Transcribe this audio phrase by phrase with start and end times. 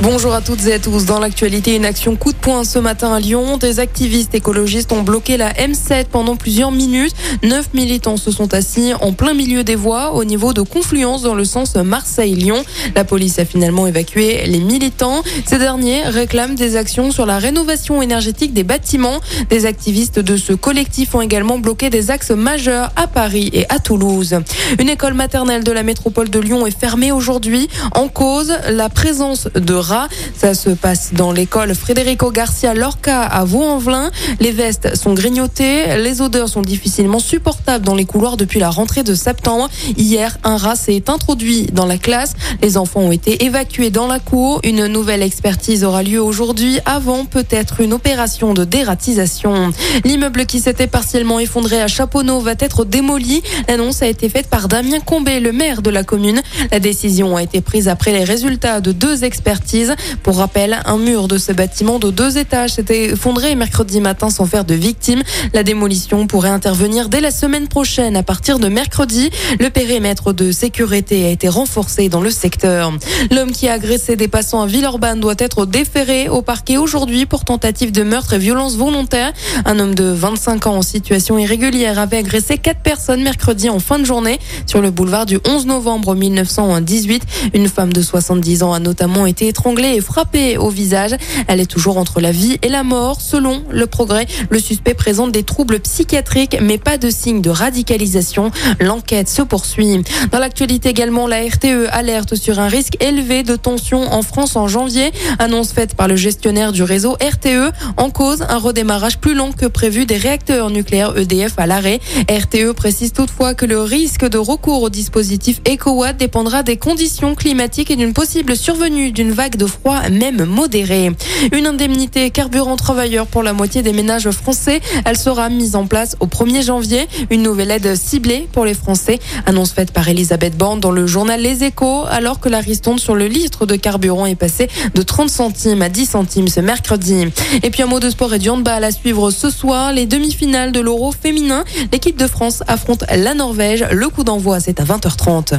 [0.00, 1.06] Bonjour à toutes et à tous.
[1.06, 3.56] Dans l'actualité, une action coup de poing ce matin à Lyon.
[3.56, 7.12] Des activistes écologistes ont bloqué la M7 pendant plusieurs minutes.
[7.42, 11.34] Neuf militants se sont assis en plein milieu des voies au niveau de confluence dans
[11.34, 12.62] le sens Marseille-Lyon.
[12.94, 15.24] La police a finalement évacué les militants.
[15.44, 19.20] Ces derniers réclament des actions sur la rénovation énergétique des bâtiments.
[19.50, 23.80] Des activistes de ce collectif ont également bloqué des axes majeurs à Paris et à
[23.80, 24.38] Toulouse.
[24.78, 29.48] Une école maternelle de la métropole de Lyon est fermée aujourd'hui en cause la présence
[29.56, 29.87] de
[30.36, 34.10] ça se passe dans l'école Frédérico Garcia Lorca à Vaux-en-Velin.
[34.40, 39.02] Les vestes sont grignotées, les odeurs sont difficilement supportables dans les couloirs depuis la rentrée
[39.02, 39.68] de septembre.
[39.96, 42.34] Hier, un rat s'est introduit dans la classe.
[42.62, 44.60] Les enfants ont été évacués dans la cour.
[44.62, 49.70] Une nouvelle expertise aura lieu aujourd'hui avant peut-être une opération de dératisation.
[50.04, 53.42] L'immeuble qui s'était partiellement effondré à Chaponneau va être démoli.
[53.68, 56.42] L'annonce a été faite par Damien Combé, le maire de la commune.
[56.70, 59.77] La décision a été prise après les résultats de deux expertises
[60.22, 64.46] pour rappel, un mur de ce bâtiment de deux étages s'était effondré mercredi matin sans
[64.46, 65.22] faire de victimes.
[65.54, 69.30] La démolition pourrait intervenir dès la semaine prochaine à partir de mercredi.
[69.60, 72.92] Le périmètre de sécurité a été renforcé dans le secteur.
[73.30, 77.44] L'homme qui a agressé des passants à Villeurbanne doit être déféré au parquet aujourd'hui pour
[77.44, 79.32] tentative de meurtre et violence volontaire.
[79.64, 83.98] Un homme de 25 ans en situation irrégulière avait agressé quatre personnes mercredi en fin
[83.98, 87.22] de journée sur le boulevard du 11 novembre 1918.
[87.54, 91.14] Une femme de 70 ans a notamment été étranglée étranglée et frappée au visage.
[91.46, 93.20] Elle est toujours entre la vie et la mort.
[93.20, 98.50] Selon le progrès, le suspect présente des troubles psychiatriques, mais pas de signe de radicalisation.
[98.80, 100.02] L'enquête se poursuit.
[100.32, 104.68] Dans l'actualité également, la RTE alerte sur un risque élevé de tension en France en
[104.68, 105.12] janvier.
[105.38, 107.70] Annonce faite par le gestionnaire du réseau RTE.
[107.98, 112.00] En cause, un redémarrage plus long que prévu des réacteurs nucléaires EDF à l'arrêt.
[112.30, 117.90] RTE précise toutefois que le risque de recours au dispositif EcoWatt dépendra des conditions climatiques
[117.90, 121.10] et d'une possible survenue d'une vague de froid, même modéré.
[121.52, 124.80] Une indemnité carburant travailleur pour la moitié des ménages français.
[125.04, 127.06] Elle sera mise en place au 1er janvier.
[127.30, 129.18] Une nouvelle aide ciblée pour les Français.
[129.44, 133.14] Annonce faite par Elisabeth Borne dans le journal Les Échos, alors que la ristourne sur
[133.14, 137.26] le litre de carburant est passée de 30 centimes à 10 centimes ce mercredi.
[137.62, 139.92] Et puis un mot de sport et du handball à suivre ce soir.
[139.92, 141.64] Les demi-finales de l'Euro féminin.
[141.92, 143.84] L'équipe de France affronte la Norvège.
[143.90, 145.58] Le coup d'envoi, c'est à 20h30.